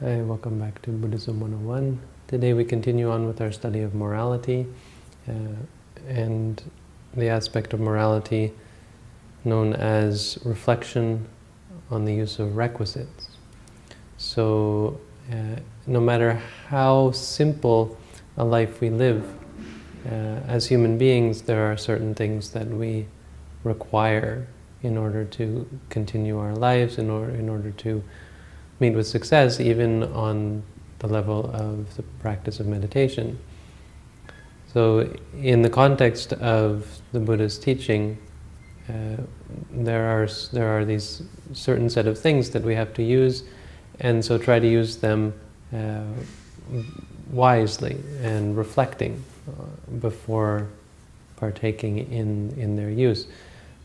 [0.00, 2.00] Hi, welcome back to Buddhism 101.
[2.26, 4.66] Today we continue on with our study of morality
[5.28, 5.32] uh,
[6.08, 6.60] and
[7.16, 8.52] the aspect of morality
[9.44, 11.28] known as reflection
[11.92, 13.28] on the use of requisites.
[14.16, 17.96] So, uh, no matter how simple
[18.36, 19.24] a life we live,
[20.06, 23.06] uh, as human beings, there are certain things that we
[23.62, 24.48] require
[24.82, 28.02] in order to continue our lives, in order, in order to
[28.80, 30.62] meet with success, even on
[30.98, 33.38] the level of the practice of meditation.
[34.72, 35.08] So,
[35.40, 38.18] in the context of the Buddha's teaching,
[38.88, 39.16] uh,
[39.70, 43.44] there are there are these certain set of things that we have to use,
[44.00, 45.32] and so try to use them
[45.72, 46.02] uh,
[47.30, 50.68] wisely and reflecting uh, before
[51.36, 53.26] partaking in in their use.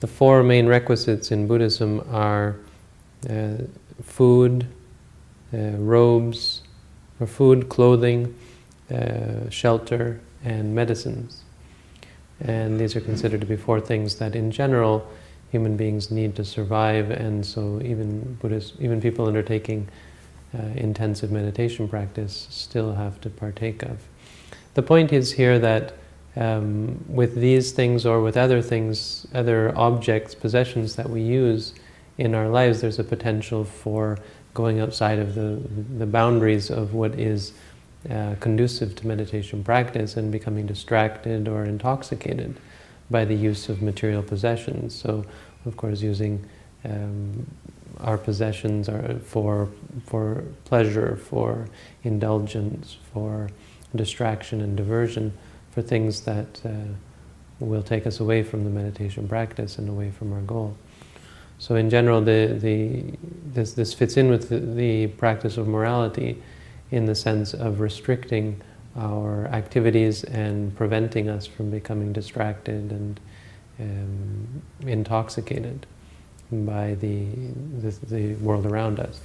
[0.00, 2.56] The four main requisites in Buddhism are
[3.28, 3.56] uh,
[4.02, 4.66] food,
[5.52, 6.62] robes,
[7.20, 8.34] or food, clothing,
[8.92, 11.42] uh, shelter, and medicines.
[12.40, 15.06] And these are considered to be four things that, in general,
[15.50, 17.10] human beings need to survive.
[17.10, 19.88] And so, even Buddhists, even people undertaking
[20.56, 23.98] uh, intensive meditation practice still have to partake of.
[24.74, 25.94] The point is here that
[26.36, 31.74] um, with these things or with other things, other objects, possessions that we use
[32.16, 34.18] in our lives, there's a potential for
[34.54, 35.60] going outside of the,
[35.98, 37.52] the boundaries of what is
[38.10, 42.58] uh, conducive to meditation practice and becoming distracted or intoxicated
[43.10, 44.94] by the use of material possessions.
[44.94, 45.24] So,
[45.66, 46.44] of course, using
[46.84, 47.46] um,
[48.00, 49.68] our possessions are for,
[50.06, 51.68] for pleasure, for
[52.04, 53.50] indulgence, for
[53.94, 55.32] distraction and diversion,
[55.72, 56.70] for things that uh,
[57.60, 60.76] will take us away from the meditation practice and away from our goal.
[61.58, 63.02] So in general, the, the,
[63.52, 66.40] this, this fits in with the, the practice of morality
[66.90, 68.60] in the sense of restricting
[68.96, 73.20] our activities and preventing us from becoming distracted and
[73.80, 75.86] um, intoxicated
[76.50, 77.26] by the,
[77.80, 79.20] the, the, world around us.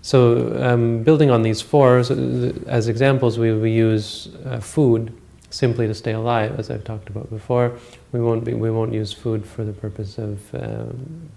[0.00, 5.16] So, um, building on these four, so as examples, we, we use uh, food
[5.52, 7.78] simply to stay alive, as I've talked about before.
[8.12, 11.30] We won't be, we won't use food for the purpose of um,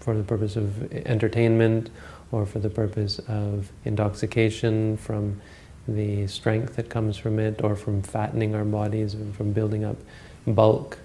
[0.00, 1.90] for the purpose of entertainment
[2.32, 5.40] or for the purpose of intoxication from
[5.86, 9.96] the strength that comes from it, or from fattening our bodies, from building up
[10.46, 10.98] bulk,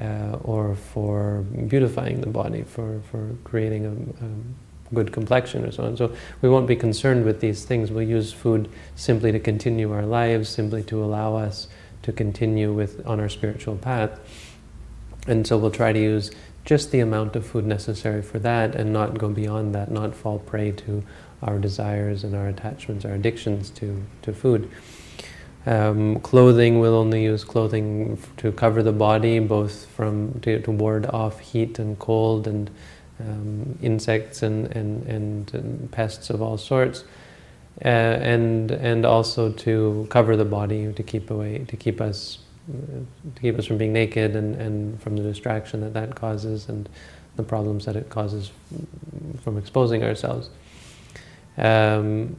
[0.00, 5.84] uh, or for beautifying the body, for, for creating a, a good complexion, or so
[5.84, 5.96] on.
[5.96, 7.90] So we won't be concerned with these things.
[7.90, 11.68] We'll use food simply to continue our lives, simply to allow us
[12.02, 14.18] to continue with on our spiritual path.
[15.26, 16.30] And so we'll try to use
[16.64, 20.38] just the amount of food necessary for that and not go beyond that, not fall
[20.38, 21.02] prey to
[21.42, 24.70] our desires and our attachments, our addictions to, to food.
[25.64, 31.06] Um, clothing, we'll only use clothing to cover the body, both from to, to ward
[31.06, 32.68] off heat and cold and
[33.20, 37.04] um, insects and, and, and, and, pests of all sorts
[37.84, 42.38] uh, and and also to cover the body to keep away to keep us
[43.34, 46.88] to keep us from being naked and, and from the distraction that that causes and
[47.36, 48.52] the problems that it causes
[49.42, 50.50] from exposing ourselves.
[51.56, 52.36] Um,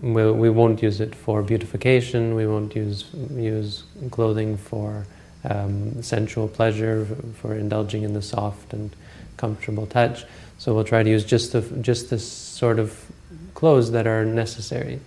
[0.00, 2.34] we, we won't use it for beautification.
[2.34, 5.06] We won't use use clothing for
[5.44, 7.06] um, sensual pleasure,
[7.40, 8.94] for indulging in the soft and
[9.36, 10.24] comfortable touch.
[10.58, 13.10] So we'll try to use just the just this sort of
[13.60, 14.98] clothes that are necessary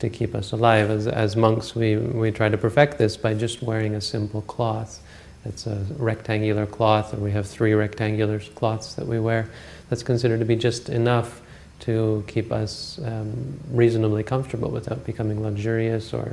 [0.00, 0.90] to keep us alive.
[0.90, 5.00] As, as monks, we, we try to perfect this by just wearing a simple cloth.
[5.44, 9.48] It's a rectangular cloth, or we have three rectangular cloths that we wear.
[9.88, 11.40] That's considered to be just enough
[11.80, 16.32] to keep us um, reasonably comfortable without becoming luxurious or,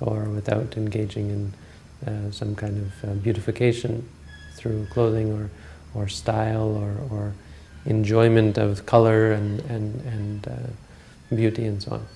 [0.00, 4.08] or without engaging in uh, some kind of uh, beautification
[4.56, 5.50] through clothing or,
[5.94, 7.34] or style or, or
[7.84, 10.72] enjoyment of color and, and, and uh,
[11.36, 12.06] beauty and so on.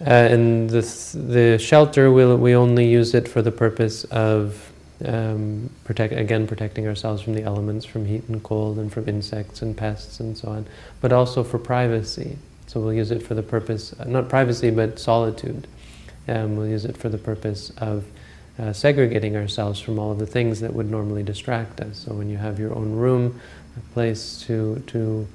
[0.00, 0.80] Uh, and the,
[1.14, 4.72] the shelter, we'll, we only use it for the purpose of
[5.04, 9.62] um, protect, again protecting ourselves from the elements, from heat and cold, and from insects
[9.62, 10.66] and pests and so on,
[11.00, 12.36] but also for privacy.
[12.66, 15.66] So we'll use it for the purpose, uh, not privacy, but solitude.
[16.28, 18.04] Um, we'll use it for the purpose of
[18.58, 21.98] uh, segregating ourselves from all of the things that would normally distract us.
[21.98, 23.40] So when you have your own room,
[23.76, 25.26] a place to, to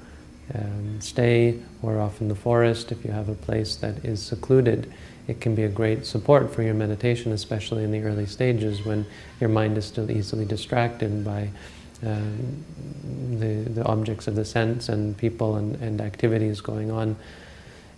[0.54, 4.92] um, stay or off in the forest, if you have a place that is secluded,
[5.26, 9.04] it can be a great support for your meditation, especially in the early stages when
[9.40, 11.50] your mind is still easily distracted by
[12.02, 12.64] um,
[13.38, 17.16] the, the objects of the sense and people and, and activities going on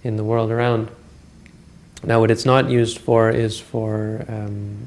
[0.03, 0.91] in the world around.
[2.03, 4.79] Now, what it's not used for is for um,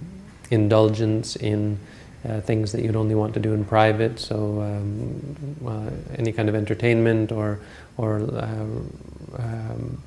[0.49, 1.79] indulgence in
[2.27, 4.19] uh, things that you'd only want to do in private.
[4.19, 5.35] So, um,
[5.65, 7.59] uh, any kind of entertainment or
[7.97, 8.65] or uh,
[9.39, 10.01] um,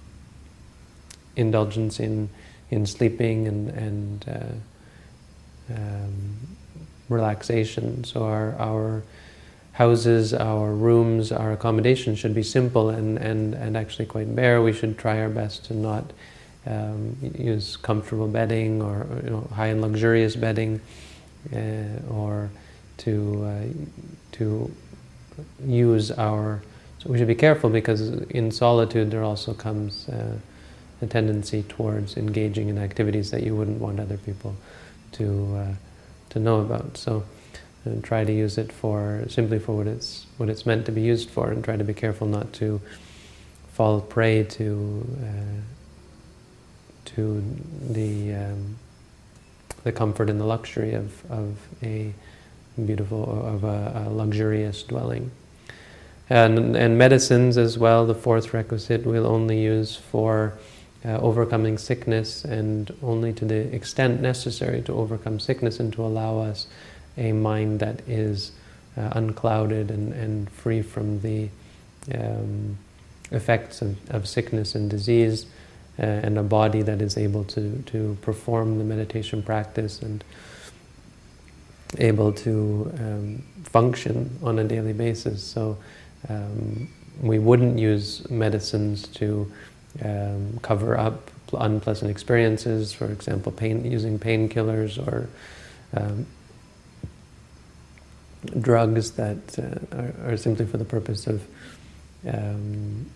[1.37, 2.29] indulgence in
[2.71, 6.37] in sleeping and and uh, um,
[7.09, 8.05] relaxation.
[8.05, 9.03] So our our
[9.77, 14.63] houses, our rooms, our accommodation should be simple and, and, and actually quite bare.
[14.63, 16.15] We should try our best to not
[16.65, 20.81] um, use comfortable bedding or you know, high and luxurious bedding,
[22.11, 22.51] or
[22.99, 24.71] to uh, to
[25.65, 26.63] use our.
[26.99, 28.01] So we should be careful because
[28.31, 30.39] in solitude there also comes uh,
[31.03, 34.57] a tendency towards engaging in activities that you wouldn't want other people
[35.13, 35.75] to uh,
[36.31, 36.97] to know about.
[36.97, 37.25] So
[37.87, 41.01] and try to use it for simply for what it's what it's meant to be
[41.01, 42.81] used for, and try to be careful not to
[43.73, 45.61] fall prey to uh,
[47.07, 47.45] to
[47.89, 48.77] the um,
[49.87, 52.13] the comfort and the luxury of of a
[52.85, 53.23] beautiful
[53.55, 55.31] of a, a luxurious dwelling.
[56.29, 60.59] And, and medicines as well, the fourth requisite, we'll only use for
[61.05, 66.39] uh, overcoming sickness and only to the extent necessary to overcome sickness and to allow
[66.39, 66.67] us
[67.17, 68.51] a mind that is
[68.97, 71.49] uh, unclouded and, and free from the
[72.13, 72.77] um,
[73.31, 75.47] effects of, of sickness and disease,
[75.99, 80.23] and a body that is able to, to perform the meditation practice and
[81.99, 85.43] able to um, function on a daily basis.
[85.43, 85.79] So
[86.29, 86.89] um,
[87.21, 89.51] we wouldn't use medicines to
[90.05, 95.29] um, cover up unpleasant experiences, for example, pain, using painkillers or
[95.95, 96.27] um,
[98.61, 101.47] drugs that uh, are, are, simply for the purpose of
[102.29, 103.07] um,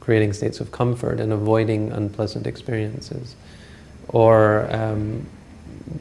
[0.00, 3.34] creating states of comfort and avoiding unpleasant experiences,
[4.08, 5.26] or um,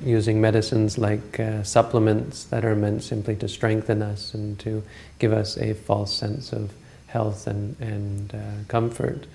[0.03, 4.83] using medicines like uh, supplements that are meant simply to strengthen us and to
[5.19, 6.71] give us a false sense of
[7.07, 9.25] health and, and uh, comfort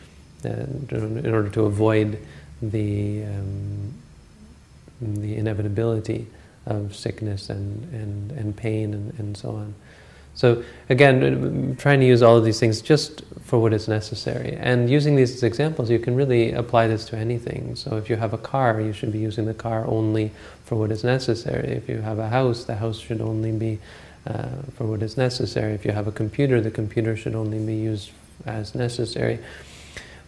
[0.45, 2.19] and in order to avoid
[2.63, 3.93] the, um,
[5.01, 6.27] the inevitability
[6.67, 9.75] of sickness and, and, and pain and, and so on.
[10.39, 14.57] So again, trying to use all of these things just for what is necessary.
[14.61, 17.75] And using these as examples, you can really apply this to anything.
[17.75, 20.31] So if you have a car, you should be using the car only
[20.65, 21.73] for what is necessary.
[21.73, 23.81] If you have a house, the house should only be
[24.29, 25.73] uh, for what is necessary.
[25.73, 28.13] If you have a computer, the computer should only be used
[28.47, 29.41] as necessary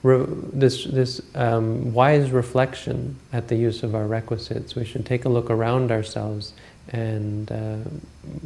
[0.02, 4.74] re- this, this um, wise reflection at the use of our requisites.
[4.74, 6.52] We should take a look around ourselves
[6.88, 7.76] and uh,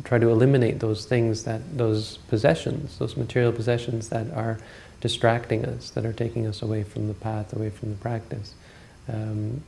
[0.04, 4.58] try to eliminate those things that, those possessions, those material possessions that are
[5.00, 8.54] distracting us, that are taking us away from the path, away from the practice.
[9.06, 9.62] Um,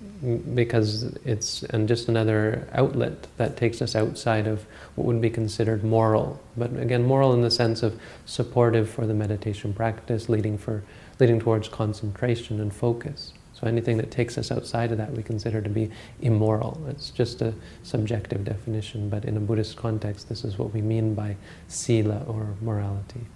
[0.55, 4.65] because it's and just another outlet that takes us outside of
[4.95, 6.41] what would be considered moral.
[6.57, 10.85] But again, moral in the sense of supportive for the meditation practice, leading for
[11.21, 13.35] leading towards concentration and focus.
[13.59, 16.79] So anything that takes us outside of that we consider to be immoral.
[16.91, 21.15] It's just a subjective definition, but in a Buddhist context, this is what we mean
[21.15, 21.37] by
[21.69, 23.27] sila or morality.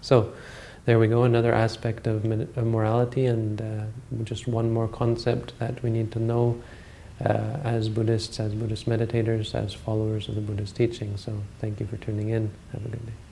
[0.00, 0.32] So
[0.86, 2.24] there we go, another aspect of,
[2.56, 3.84] morality, and uh,
[4.24, 6.62] just one more concept that we need to know
[7.24, 11.16] uh, as Buddhists, as Buddhist meditators, as followers of the Buddhist teaching.
[11.18, 12.50] So thank you for tuning in.
[12.72, 13.25] Have a good day.